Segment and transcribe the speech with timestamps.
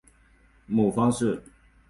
[0.65, 1.43] 母方氏。